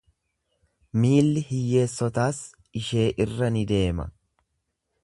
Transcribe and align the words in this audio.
Miilli 1.03 1.43
hiyyeessotaas 1.49 2.41
ishee 2.83 3.07
irra 3.27 3.53
ni 3.59 3.67
deema. 3.75 4.13